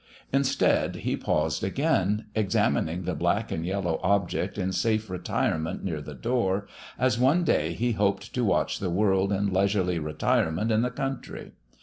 [0.33, 6.15] Instead, he paused again, examining the black and yellow object in safe retirement near the
[6.15, 6.65] door,
[6.97, 11.51] as one day he hoped to watch the world in leisurely retirement in the country.